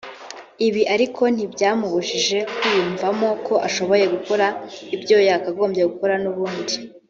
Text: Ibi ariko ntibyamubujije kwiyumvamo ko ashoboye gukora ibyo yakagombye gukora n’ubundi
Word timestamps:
Ibi 0.67 0.81
ariko 0.95 1.23
ntibyamubujije 1.33 2.37
kwiyumvamo 2.55 3.29
ko 3.45 3.53
ashoboye 3.67 4.05
gukora 4.13 4.45
ibyo 4.95 5.17
yakagombye 5.29 5.83
gukora 5.91 6.15
n’ubundi 6.23 6.73